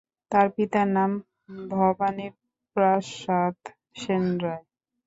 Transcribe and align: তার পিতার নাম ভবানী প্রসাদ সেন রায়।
তার 0.31 0.47
পিতার 0.55 0.87
নাম 0.97 1.11
ভবানী 1.71 2.27
প্রসাদ 2.75 3.57
সেন 3.95 4.23
রায়। 4.43 4.63